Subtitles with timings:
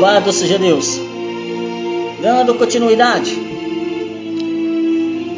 [0.00, 0.98] Louvado seja Deus.
[2.22, 3.38] Dando continuidade.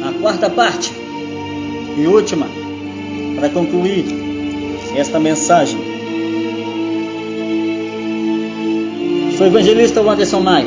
[0.07, 0.89] A quarta parte
[1.97, 2.47] e última
[3.35, 4.05] para concluir
[4.95, 5.77] esta mensagem.
[9.37, 10.65] Sou evangelista Anderson Maia.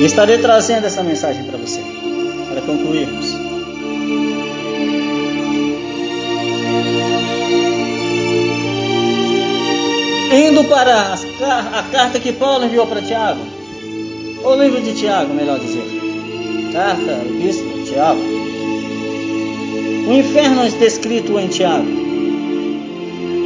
[0.00, 1.80] E estarei trazendo essa mensagem para você,
[2.50, 3.49] para concluirmos.
[10.32, 13.40] Indo para a carta que Paulo enviou para Tiago,
[14.44, 15.82] ou o livro de Tiago, melhor dizer.
[16.72, 18.20] Carta, epístola, Tiago.
[20.06, 21.88] O inferno é descrito em Tiago.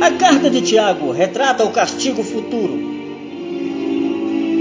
[0.03, 2.79] A carta de Tiago retrata o castigo futuro,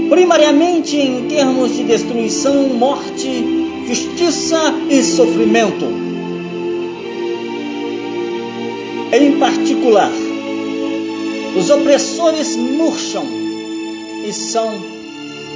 [0.08, 3.44] primariamente em termos de destruição, morte,
[3.86, 5.84] justiça e sofrimento.
[9.12, 10.10] Em particular,
[11.56, 13.26] os opressores murcham
[14.26, 14.74] e são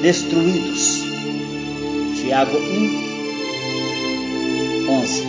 [0.00, 1.02] destruídos.
[2.20, 3.18] Tiago 1,
[4.88, 5.22] 11.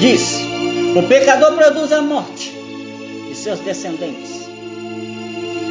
[0.00, 0.40] Diz:
[0.96, 2.52] O pecador produz a morte
[3.30, 4.48] e seus descendentes.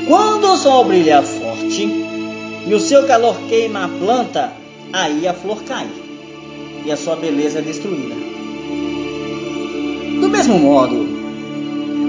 [0.08, 1.88] Quando o sol brilha forte
[2.66, 4.54] e o seu calor queima a planta,
[4.92, 5.88] aí a flor cai
[6.86, 8.16] e a sua beleza é destruída.
[10.20, 11.07] Do mesmo modo,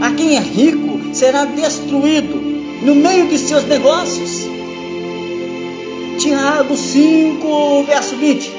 [0.01, 2.37] a quem é rico será destruído
[2.83, 4.47] no meio de seus negócios.
[6.19, 8.53] Tiago 5, verso 20.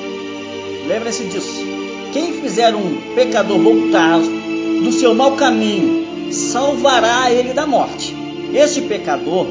[0.88, 1.66] Lembre-se disso.
[2.12, 8.16] Quem fizer um pecador voltar do seu mau caminho, salvará ele da morte.
[8.54, 9.46] Este pecador,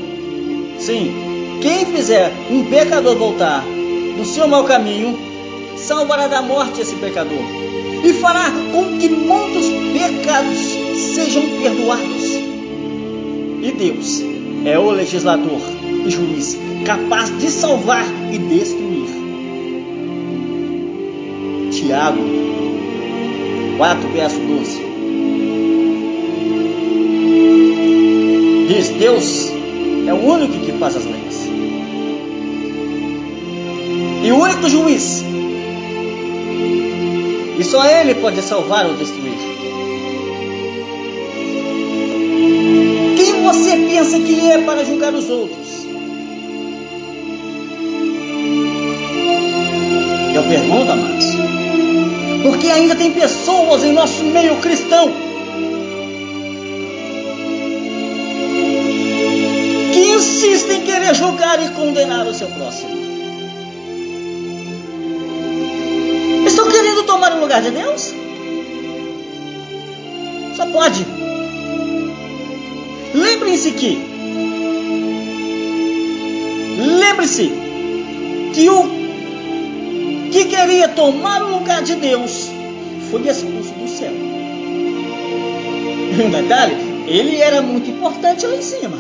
[0.78, 1.12] sim,
[1.60, 3.62] quem fizer um pecador voltar
[4.16, 5.27] do seu mau caminho,
[5.76, 7.42] salvará da morte esse pecador
[8.04, 10.58] e fará com que muitos pecados
[11.14, 12.24] sejam perdoados.
[13.60, 14.22] E Deus
[14.64, 15.60] é o legislador
[16.06, 19.08] e juiz capaz de salvar e destruir.
[21.72, 22.22] Tiago
[23.76, 24.88] 4, verso 12.
[28.68, 29.52] Diz: Deus
[30.06, 31.48] é o único que faz as leis.
[34.24, 35.24] E o único juiz.
[37.58, 39.36] E só Ele pode salvar ou destruir.
[43.16, 45.68] Quem você pensa que é para julgar os outros?
[50.32, 51.24] Eu pergunto, amados.
[52.44, 55.12] Porque ainda tem pessoas em nosso meio cristão
[59.92, 63.07] que insistem em querer julgar e condenar o seu próximo.
[67.48, 68.14] Lugar de Deus?
[70.54, 71.06] Só pode.
[73.14, 73.98] Lembrem-se que
[76.78, 77.50] lembre-se
[78.52, 78.82] que o
[80.30, 82.50] que queria tomar o lugar de Deus
[83.10, 84.12] foi expulso do céu.
[86.22, 86.76] Um detalhe,
[87.06, 88.98] ele era muito importante lá em cima.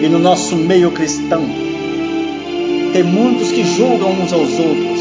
[0.00, 1.61] E no nosso meio cristão,
[2.92, 5.00] tem muitos que julgam uns aos outros.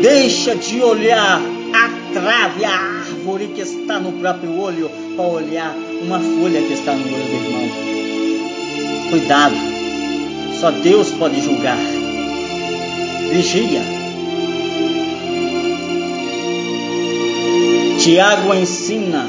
[0.00, 1.40] Deixa de olhar
[1.74, 6.94] a trave, a árvore que está no próprio olho, para olhar uma folha que está
[6.94, 7.68] no olho do irmão.
[9.10, 9.54] Cuidado,
[10.58, 11.78] só Deus pode julgar.
[13.30, 13.82] Vigia.
[17.98, 19.28] Tiago ensina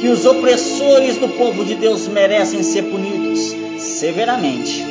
[0.00, 4.87] que os opressores do povo de Deus merecem ser punidos severamente.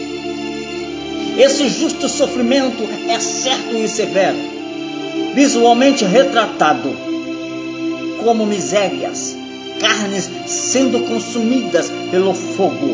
[1.38, 4.38] Esse justo sofrimento é certo e severo,
[5.36, 6.90] visualmente retratado
[8.24, 9.38] como misérias,
[9.80, 12.88] carnes sendo consumidas pelo fogo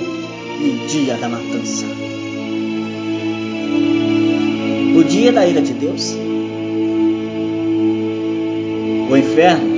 [0.60, 1.86] no dia da matança.
[4.98, 6.14] O dia da ira de Deus,
[9.10, 9.74] o inferno,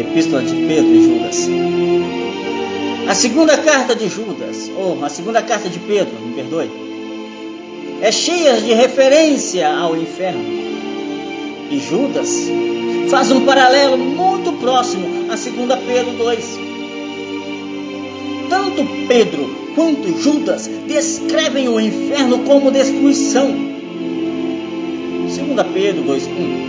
[0.00, 1.48] Epístola de Pedro e Judas.
[3.08, 6.87] A segunda carta de Judas, ou a segunda carta de Pedro, me perdoe,
[8.00, 10.44] é cheia de referência ao inferno.
[11.70, 12.48] E Judas
[13.10, 15.46] faz um paralelo muito próximo a 2
[15.86, 16.58] Pedro 2.
[18.48, 23.48] Tanto Pedro quanto Judas descrevem o inferno como destruição.
[23.48, 25.38] 2
[25.74, 26.68] Pedro 2,1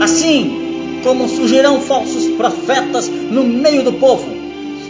[0.00, 4.26] Assim como surgirão falsos profetas no meio do povo,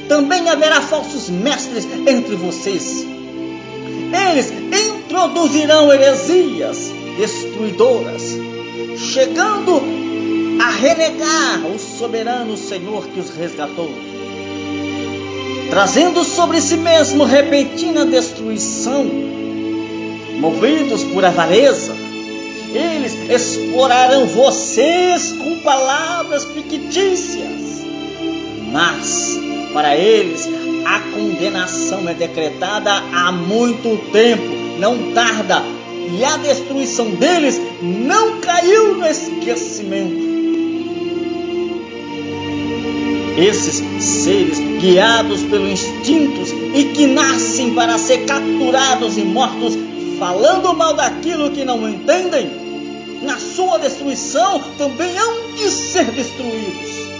[0.09, 3.14] também haverá falsos mestres entre vocês.
[4.15, 4.53] Eles
[5.15, 8.23] produzirão heresias destruidoras,
[8.97, 9.81] chegando
[10.61, 13.91] a renegar o soberano Senhor que os resgatou,
[15.71, 19.05] trazendo sobre si mesmo repentina destruição,
[20.41, 21.95] movidos por avareza.
[22.75, 27.85] Eles explorarão vocês com palavras fictícias,
[28.73, 29.39] mas
[29.73, 30.49] para eles
[30.85, 35.63] a condenação é decretada há muito tempo, não tarda,
[36.11, 40.35] e a destruição deles não caiu no esquecimento.
[43.37, 49.77] Esses seres guiados pelos instintos e que nascem para ser capturados e mortos,
[50.19, 52.49] falando mal daquilo que não entendem,
[53.23, 57.14] na sua destruição também hão de ser destruídos.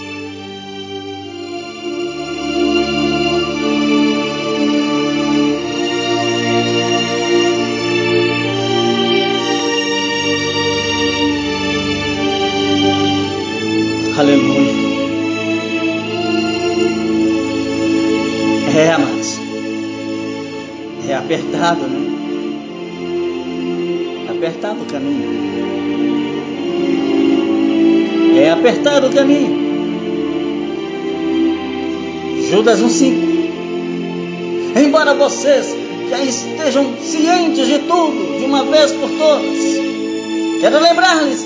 [21.25, 22.05] Apertado, né?
[24.29, 25.45] Apertado o caminho.
[28.37, 29.65] É apertado o caminho.
[32.47, 33.35] Judas 1,5.
[34.75, 35.75] Embora vocês
[36.11, 39.63] já estejam cientes de tudo, de uma vez por todas,
[40.61, 41.43] quero lembrar-lhes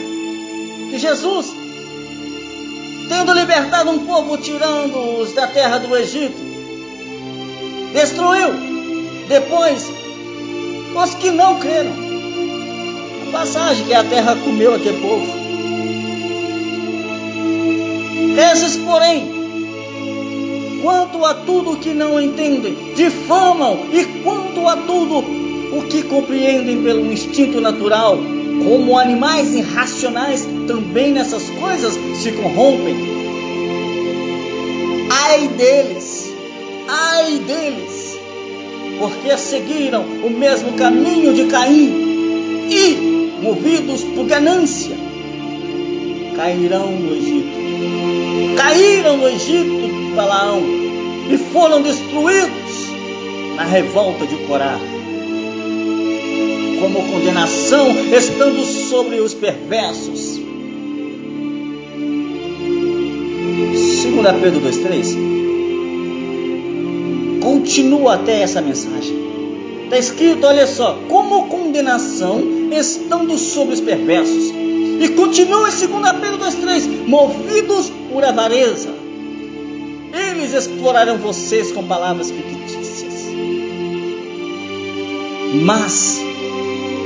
[0.89, 1.55] que Jesus
[3.07, 6.37] tendo libertado um povo tirando-os da terra do Egito,
[7.93, 8.68] destruiu
[9.29, 9.89] depois
[10.95, 11.93] os que não creram.
[13.27, 15.25] A passagem que a terra comeu aquele povo.
[18.51, 19.31] Esses, porém,
[20.81, 27.11] quanto a tudo que não entendem, difamam, e quanto a tudo o que compreendem pelo
[27.11, 28.17] instinto natural,
[28.63, 32.95] como animais irracionais, também nessas coisas se corrompem.
[35.11, 36.33] Ai deles,
[36.87, 38.18] ai deles,
[38.99, 44.95] porque seguiram o mesmo caminho de Caim e, movidos por ganância,
[46.35, 47.59] cairão no Egito.
[48.57, 50.61] Caíram no Egito de Balaão
[51.31, 52.89] e foram destruídos
[53.55, 54.77] na revolta de Corá
[56.79, 60.39] como condenação estando sobre os perversos.
[63.99, 65.38] 2 Pedro 2,3
[67.69, 69.15] continua até essa mensagem.
[69.83, 74.51] Está escrito, olha só, como condenação estando sobre os perversos.
[74.99, 75.79] E continua em 2
[76.19, 78.89] Pedro 2,3, movidos por avareza.
[80.11, 83.27] Eles explorarão vocês com palavras fictícias.
[85.63, 86.19] Mas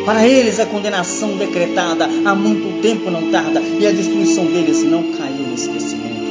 [0.05, 5.11] para eles a condenação decretada há muito tempo não tarda e a destruição deles não
[5.11, 6.23] caiu no esquecimento.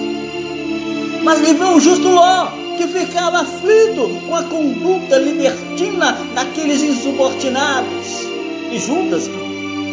[1.23, 8.27] Mas livrou o justo Ló, que ficava aflito com a conduta libertina daqueles insubordinados.
[8.71, 9.29] E Judas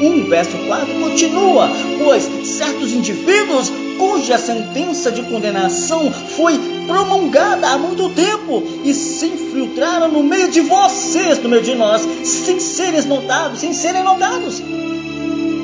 [0.01, 1.69] 1, verso 4 continua:
[2.03, 10.07] Pois certos indivíduos cuja sentença de condenação foi promulgada há muito tempo e se infiltraram
[10.07, 14.61] no meio de vocês, no meio de nós, sem serem notados, sem serem notados.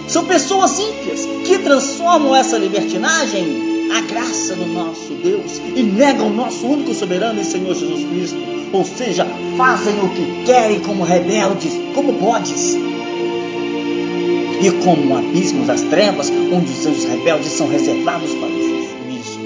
[0.08, 6.34] São pessoas ímpias que transformam essa libertinagem a graça do nosso Deus e negam o
[6.34, 8.38] nosso único soberano e Senhor Jesus Cristo.
[8.72, 9.26] Ou seja,
[9.58, 12.76] fazem o que querem como rebeldes, como bodes
[14.62, 19.40] e como abismos das trevas, onde os anjos rebeldes são reservados para o juízo.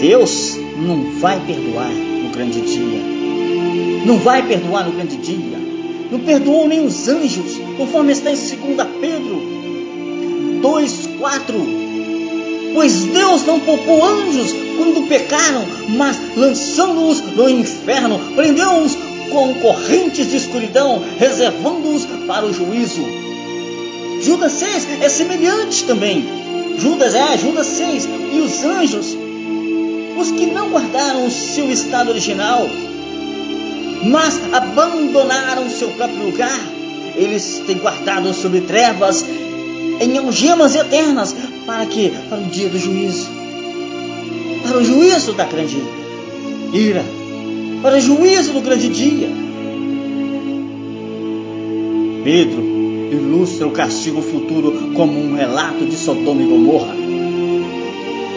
[0.00, 3.00] Deus não vai perdoar no grande dia.
[4.04, 5.58] Não vai perdoar no grande dia.
[6.10, 8.48] Não perdoou nem os anjos, conforme está em 2
[9.00, 9.58] Pedro
[10.60, 11.87] 2, 4.
[12.78, 18.96] Pois Deus não poupou anjos quando pecaram, mas lançando-os no inferno, prendeu-os
[19.32, 23.04] com correntes de escuridão, reservando-os para o juízo.
[24.22, 26.24] Judas 6 é semelhante também.
[26.78, 28.08] Judas é, Judas 6.
[28.32, 29.18] E os anjos,
[30.16, 32.64] os que não guardaram o seu estado original,
[34.04, 36.60] mas abandonaram seu próprio lugar,
[37.16, 39.26] eles têm guardado sobre trevas,
[40.00, 41.34] em algemas eternas,
[41.68, 42.10] para que?
[42.30, 43.28] Para o dia do juízo.
[44.62, 45.76] Para o juízo da grande
[46.72, 47.04] ira
[47.82, 49.28] para juízo do grande dia.
[52.24, 52.62] Pedro
[53.12, 56.94] ilustra o castigo futuro como um relato de Sodoma e Gomorra,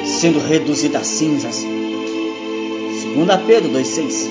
[0.05, 1.65] sendo reduzida a cinzas.
[3.15, 4.29] 2 Pedro 2,6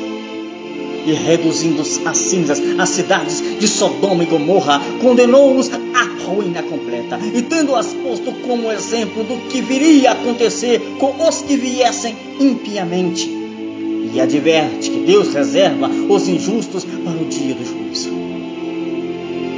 [1.06, 7.42] e reduzindo as cinzas as cidades de Sodoma e Gomorra, condenou-os à ruína completa, e
[7.42, 13.28] tendo-as posto como exemplo do que viria a acontecer com os que viessem impiamente,
[14.12, 18.10] e adverte que Deus reserva os injustos para o dia do juízo,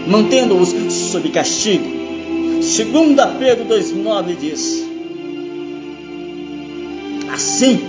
[0.06, 2.02] mantendo-os sob castigo.
[2.62, 4.84] Segunda Pedro 2,9 diz:
[7.32, 7.80] Assim,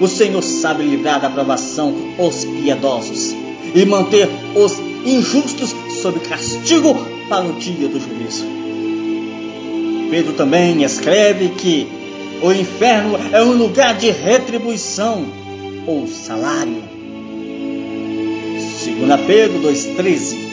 [0.00, 3.34] o Senhor sabe livrar da provação os piedosos
[3.74, 8.44] e manter os injustos sob castigo para o dia do juízo.
[10.10, 11.86] Pedro também escreve que
[12.42, 15.26] o inferno é um lugar de retribuição
[15.86, 16.82] ou salário.
[18.84, 20.48] 2 Pedro 2,13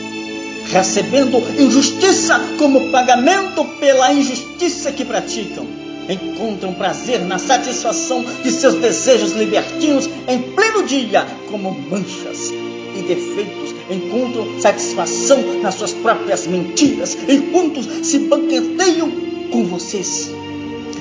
[0.67, 5.67] Recebendo injustiça como pagamento pela injustiça que praticam
[6.09, 12.64] encontram prazer na satisfação de seus desejos libertinos em pleno dia, como manchas
[12.95, 19.11] e defeitos encontram satisfação nas suas próprias mentiras, enquanto se banqueteiam
[19.51, 20.31] com vocês.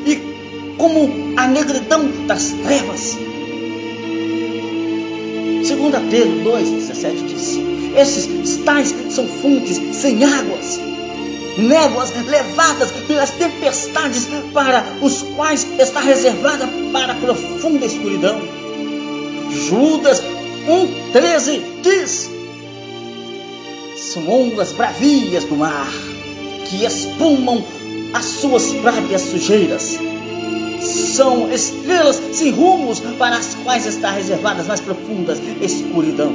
[0.06, 0.16] E
[0.76, 3.16] como a negridão das trevas.
[5.64, 7.58] Segunda Pedro 2,17 diz,
[7.96, 10.78] esses tais são fontes sem águas,
[11.56, 18.40] névoas levadas pelas tempestades para os quais está reservada para profunda escuridão.
[19.50, 20.20] Judas
[20.66, 22.30] 1,13 diz:
[23.96, 25.90] São ondas bravias do mar
[26.66, 27.62] que espumam
[28.12, 29.98] as suas próprias sujeiras.
[30.80, 36.32] São estrelas sem rumos para as quais está reservada as mais profundas escuridão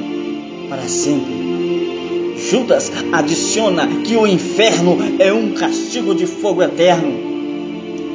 [0.70, 2.38] para sempre.
[2.50, 7.29] Judas adiciona que o inferno é um castigo de fogo eterno.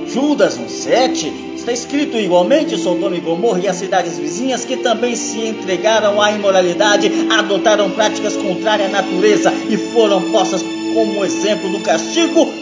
[0.06, 5.40] Judas 1,7 está escrito igualmente Sodoma e Gomorra e as cidades vizinhas que também se
[5.40, 10.62] entregaram à imoralidade, adotaram práticas contrárias à natureza e foram postas
[10.94, 12.52] como exemplo do castigo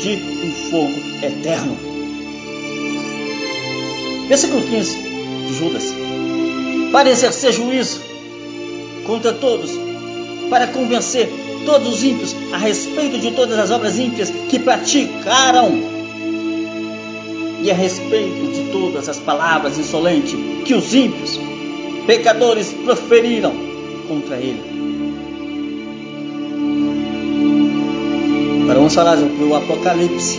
[0.00, 1.76] de um fogo eterno.
[4.28, 4.96] Versículo 15
[5.48, 5.94] de Judas.
[6.90, 8.00] Para exercer juízo
[9.06, 9.70] contra todos
[10.48, 11.28] para convencer
[11.64, 15.95] todos os ímpios a respeito de todas as obras ímpias que praticaram
[17.66, 21.36] e a respeito de todas as palavras insolentes que os ímpios,
[22.06, 23.52] pecadores, proferiram
[24.06, 24.62] contra ele.
[28.62, 30.38] Agora vamos falar do Apocalipse.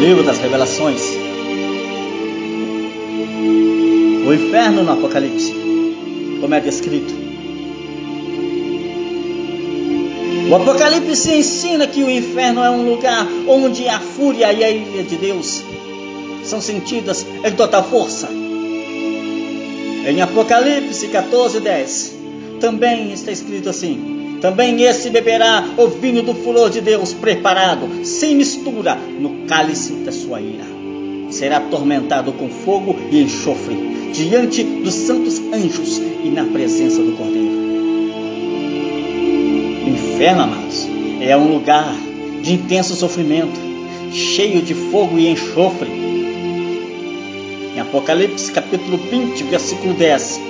[0.00, 1.00] livro das Revelações.
[4.26, 5.54] o inferno no Apocalipse,
[6.40, 7.15] como é descrito.
[10.48, 15.02] O Apocalipse ensina que o inferno é um lugar onde a fúria e a ira
[15.02, 15.60] de Deus
[16.44, 18.28] são sentidas em total força.
[20.06, 22.16] Em Apocalipse 14, 10,
[22.60, 28.36] também está escrito assim: Também esse beberá o vinho do furor de Deus preparado, sem
[28.36, 30.64] mistura, no cálice da sua ira.
[31.28, 33.74] Será atormentado com fogo e enxofre
[34.12, 37.55] diante dos santos anjos e na presença do Cordeiro.
[39.96, 40.86] Inferno, amados,
[41.20, 41.90] é um lugar
[42.42, 43.58] de intenso sofrimento,
[44.12, 45.88] cheio de fogo e enxofre.
[47.74, 50.40] Em Apocalipse capítulo 20, versículo 10,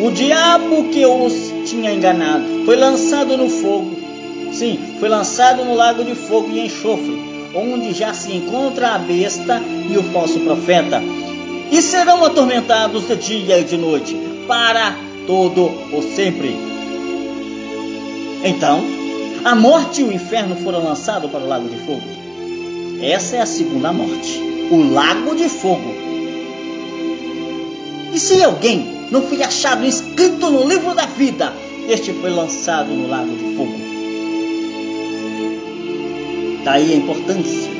[0.00, 3.96] o diabo que os tinha enganado foi lançado no fogo.
[4.52, 7.16] Sim, foi lançado no lago de fogo e enxofre,
[7.54, 11.00] onde já se encontra a besta e o falso profeta
[11.70, 14.96] e serão atormentados de dia e de noite, para
[15.26, 16.56] todo o sempre.
[18.44, 18.95] Então,
[19.46, 22.02] a morte e o inferno foram lançados para o lago de fogo.
[23.00, 25.94] Essa é a segunda morte, o lago de fogo.
[28.12, 31.52] E se alguém não foi achado inscrito no livro da vida,
[31.88, 33.78] este foi lançado no lago de fogo.
[36.64, 37.70] Daí a importância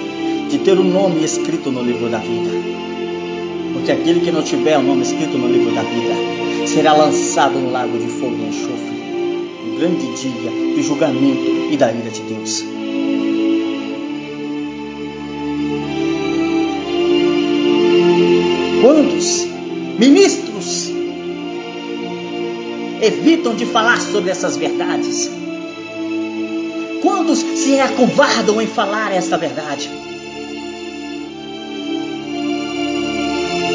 [0.49, 2.77] de ter o nome escrito no livro da vida
[3.73, 6.15] porque aquele que não tiver o nome escrito no livro da vida
[6.67, 9.16] será lançado no lago de fogo e enxofre,
[9.77, 12.65] grande dia do julgamento e da ira de Deus.
[18.81, 19.47] Quantos
[19.99, 20.91] ministros
[23.03, 25.31] evitam de falar sobre essas verdades?
[27.03, 29.91] Quantos se acovardam em falar esta verdade?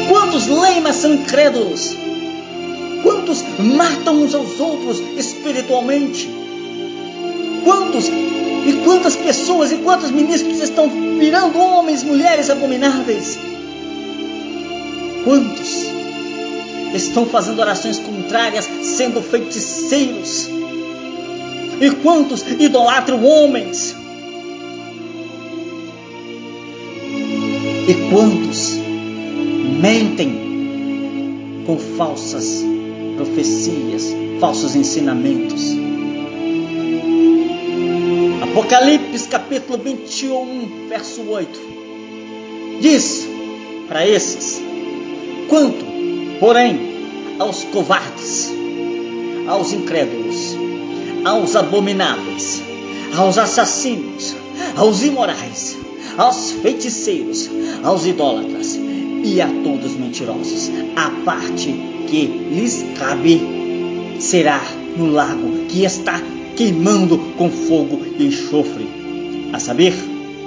[0.08, 1.96] Quantos leimas são incrédulos?
[3.22, 6.28] Quantos matam uns aos outros espiritualmente?
[7.62, 13.38] Quantos e quantas pessoas e quantos ministros estão virando homens, mulheres abomináveis?
[15.22, 15.84] Quantos
[16.94, 20.48] estão fazendo orações contrárias, sendo feiticeiros?
[21.80, 23.94] E quantos idolatram homens?
[27.86, 28.72] E quantos
[29.80, 32.71] mentem com falsas
[33.16, 35.62] profecias, falsos ensinamentos?
[38.42, 41.72] Apocalipse capítulo 21, verso 8
[42.82, 43.26] diz
[43.88, 44.60] para esses:
[45.48, 45.84] quanto,
[46.40, 46.78] porém,
[47.38, 48.52] aos covardes,
[49.46, 50.56] aos incrédulos,
[51.24, 52.60] aos abomináveis,
[53.16, 54.34] aos assassinos,
[54.76, 55.78] aos imorais,
[56.18, 57.48] aos feiticeiros,
[57.84, 58.76] aos idólatras
[59.22, 60.70] e a todos mentirosos.
[60.96, 61.72] A parte
[62.08, 63.40] que lhes cabe
[64.18, 64.60] será
[64.96, 66.20] no lago que está
[66.56, 68.86] queimando com fogo e enxofre,
[69.52, 69.94] a saber,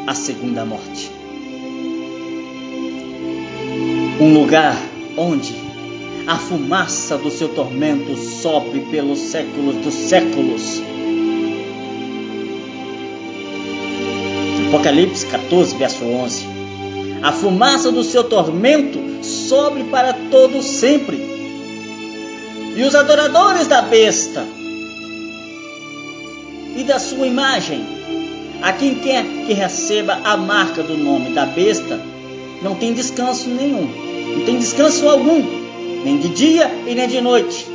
[0.08, 1.12] a segunda morte.
[4.20, 4.78] Um lugar
[5.18, 5.54] onde
[6.28, 10.82] a fumaça do seu tormento sobe pelos séculos dos séculos.
[14.68, 16.55] Apocalipse 14, verso 11.
[17.26, 21.18] A fumaça do seu tormento sobe para todo sempre.
[22.76, 24.46] E os adoradores da besta
[26.78, 27.84] e da sua imagem,
[28.62, 32.00] a quem quer que receba a marca do nome da besta,
[32.62, 33.90] não tem descanso nenhum,
[34.38, 35.42] não tem descanso algum,
[36.04, 37.66] nem de dia e nem de noite.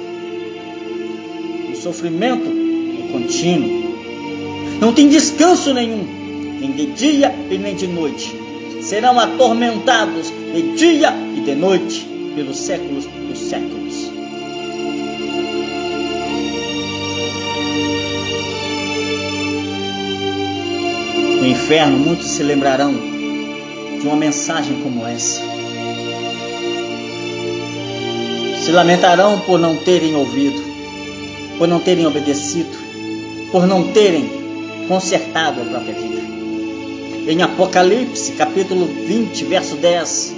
[1.72, 3.96] O sofrimento é contínuo,
[4.80, 6.06] não tem descanso nenhum,
[6.60, 8.39] nem de dia e nem de noite.
[8.80, 14.10] Serão atormentados de dia e de noite pelos séculos dos séculos.
[21.40, 25.40] No inferno, muitos se lembrarão de uma mensagem como essa.
[28.64, 30.62] Se lamentarão por não terem ouvido,
[31.58, 32.76] por não terem obedecido,
[33.50, 34.28] por não terem
[34.86, 36.29] consertado a própria vida.
[37.30, 40.34] Em Apocalipse, capítulo 20, verso 10,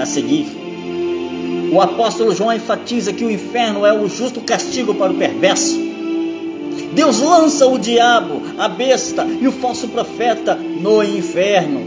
[0.00, 0.46] a seguir,
[1.70, 5.78] o apóstolo João enfatiza que o inferno é o justo castigo para o perverso
[6.94, 11.82] Deus lança o diabo, a besta e o falso profeta no inferno.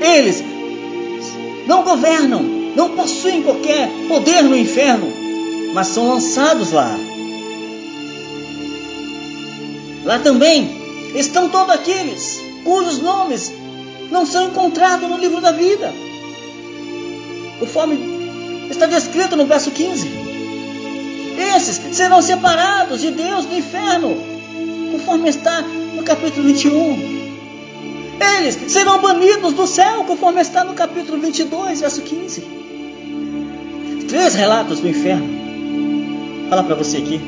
[0.00, 0.42] Eles
[1.68, 2.42] não governam,
[2.74, 5.06] não possuem qualquer poder no inferno,
[5.74, 6.98] mas são lançados lá.
[10.04, 10.70] Lá também
[11.14, 13.52] estão todos aqueles cujos nomes
[14.10, 15.92] não são encontrados no livro da vida,
[17.58, 17.98] conforme
[18.70, 20.30] está descrito no verso 15
[21.40, 24.16] esses serão separados de Deus no inferno,
[24.92, 27.20] conforme está no capítulo 21.
[28.38, 32.44] Eles serão banidos do céu, conforme está no capítulo 22, verso 15.
[34.08, 35.28] Três relatos do inferno.
[36.48, 37.20] Fala para você aqui.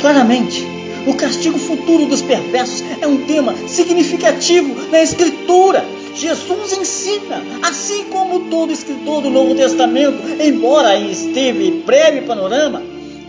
[0.00, 0.66] Claramente,
[1.06, 5.84] o castigo futuro dos perversos é um tema significativo na Escritura.
[6.14, 12.82] Jesus ensina, assim como todo escritor do Novo Testamento, embora esteve breve panorama,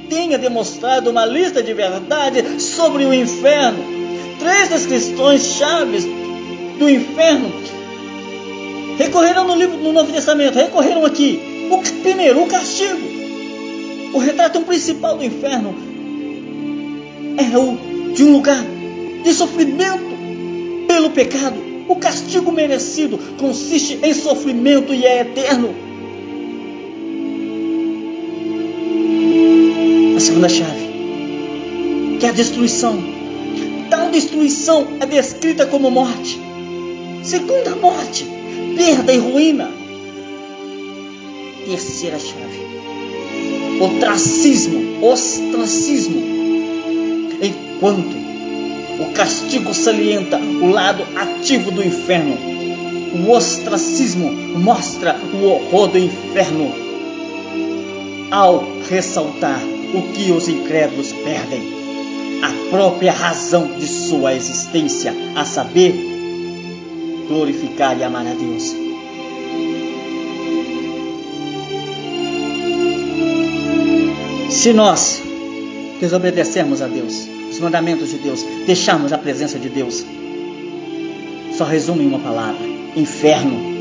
[0.08, 3.84] tenha demonstrado uma lista de verdade sobre o inferno.
[4.40, 6.06] Três das questões chaves
[6.78, 7.52] do inferno
[8.98, 11.68] recorreram no, livro, no Novo Testamento, recorreram aqui.
[11.70, 13.16] O primeiro, o castigo.
[14.14, 15.95] O retrato principal do inferno
[17.38, 18.64] é o de um lugar
[19.24, 20.16] de sofrimento
[20.88, 21.56] pelo pecado.
[21.88, 25.86] O castigo merecido consiste em sofrimento e é eterno.
[30.26, 30.90] segunda chave,
[32.20, 32.98] que é a destruição.
[33.92, 36.40] Tal destruição é descrita como morte.
[37.24, 38.26] Segunda morte,
[38.76, 39.72] perda e ruína.
[41.66, 42.60] Terceira chave,
[43.80, 46.35] ostracismo, ostracismo.
[47.86, 48.18] Enquanto
[49.00, 52.36] o castigo salienta o lado ativo do inferno,
[53.14, 56.74] o ostracismo mostra o horror do inferno
[58.32, 59.62] ao ressaltar
[59.94, 61.62] o que os incrédulos perdem,
[62.42, 65.94] a própria razão de sua existência, a saber,
[67.28, 68.76] glorificar e amar a Deus.
[74.50, 75.22] Se nós
[76.00, 80.06] desobedecermos a Deus, os mandamentos de Deus, deixarmos a presença de Deus,
[81.58, 83.76] só resume em uma palavra: inferno.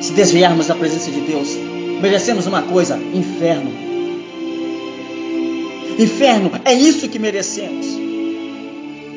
[0.00, 1.48] Se desviarmos da presença de Deus,
[2.00, 3.72] merecemos uma coisa: inferno.
[5.98, 7.86] Inferno, é isso que merecemos.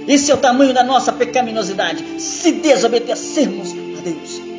[0.08, 4.55] Esse é o tamanho da nossa pecaminosidade, se desobedecermos a Deus.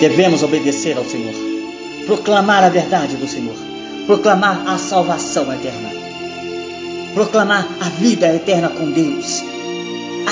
[0.00, 1.34] Devemos obedecer ao Senhor,
[2.06, 3.54] proclamar a verdade do Senhor,
[4.06, 5.90] proclamar a salvação eterna,
[7.12, 9.44] proclamar a vida eterna com Deus,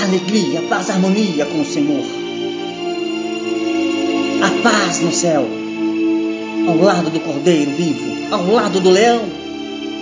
[0.02, 2.02] alegria, paz, harmonia com o Senhor,
[4.42, 5.46] a paz no céu,
[6.66, 9.20] ao lado do Cordeiro vivo, ao lado do leão,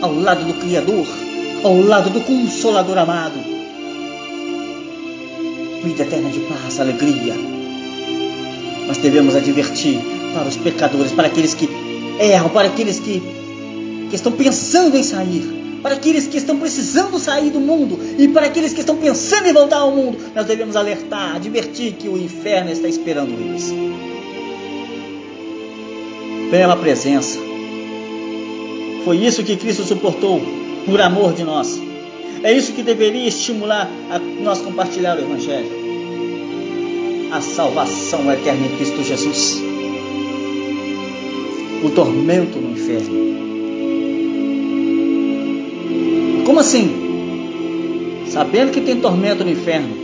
[0.00, 1.09] ao lado do Criador,
[1.64, 3.40] ao lado do Consolador amado.
[5.83, 7.55] Vida eterna de paz, alegria.
[8.87, 9.99] Nós devemos advertir
[10.33, 11.68] para os pecadores, para aqueles que
[12.20, 13.22] erram, para aqueles que,
[14.11, 18.46] que estão pensando em sair, para aqueles que estão precisando sair do mundo e para
[18.46, 20.18] aqueles que estão pensando em voltar ao mundo.
[20.35, 23.72] Nós devemos alertar, advertir que o inferno está esperando eles.
[26.51, 27.38] Bela presença.
[29.05, 30.40] Foi isso que Cristo suportou
[30.85, 31.81] por amor de nós.
[32.42, 35.86] É isso que deveria estimular a nós compartilhar o Evangelho.
[37.37, 39.61] A salvação eterna em Cristo Jesus.
[41.85, 43.14] O tormento no inferno.
[46.46, 48.25] Como assim?
[48.31, 49.94] Sabendo que tem tormento no inferno,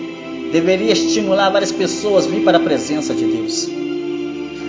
[0.52, 3.66] deveria estimular várias pessoas a vir para a presença de Deus.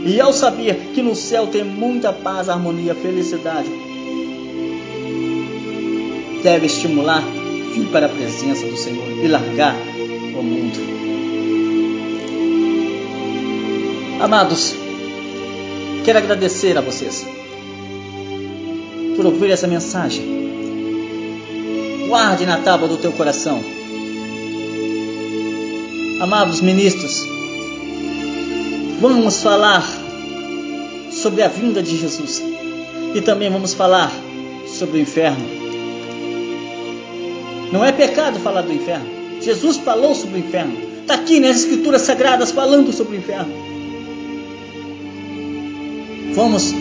[0.06, 3.70] E ao saber que no céu tem muita paz, harmonia, felicidade,
[6.42, 7.22] deve estimular
[7.74, 9.76] vir para a presença do Senhor e largar
[10.34, 11.03] o mundo.
[14.24, 14.74] Amados,
[16.06, 17.28] quero agradecer a vocês
[19.18, 20.24] por ouvir essa mensagem.
[22.08, 23.62] Guarde na tábua do teu coração.
[26.22, 27.22] Amados ministros,
[29.02, 29.86] vamos falar
[31.12, 32.42] sobre a vinda de Jesus
[33.14, 34.10] e também vamos falar
[34.66, 35.46] sobre o inferno.
[37.74, 39.42] Não é pecado falar do inferno.
[39.42, 40.78] Jesus falou sobre o inferno.
[41.02, 43.73] Está aqui nas Escrituras Sagradas falando sobre o inferno.
[46.36, 46.74] Vamos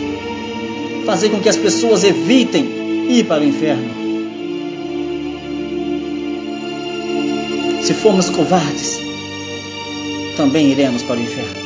[1.05, 2.65] fazer com que as pessoas evitem
[3.09, 4.03] ir para o inferno.
[7.83, 8.99] Se formos covardes,
[10.35, 11.61] também iremos para o inferno.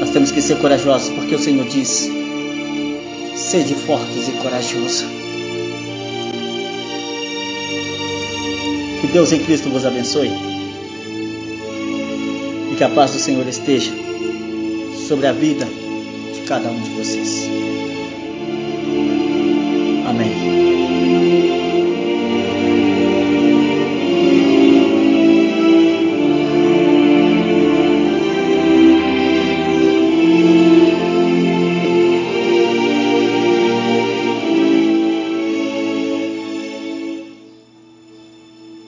[0.00, 2.10] Nós temos que ser corajosos, porque o Senhor diz:
[3.36, 5.04] sede fortes e corajosos.
[9.00, 10.30] Que Deus em Cristo vos abençoe.
[12.72, 14.09] E que a paz do Senhor esteja
[15.10, 15.66] sobre a vida
[16.32, 17.69] de cada um de vocês.